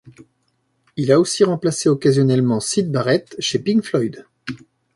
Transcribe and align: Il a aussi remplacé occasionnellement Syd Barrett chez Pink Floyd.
Il 0.95 1.11
a 1.11 1.19
aussi 1.19 1.43
remplacé 1.43 1.87
occasionnellement 1.87 2.59
Syd 2.59 2.91
Barrett 2.91 3.35
chez 3.37 3.59
Pink 3.59 3.83
Floyd. 3.83 4.25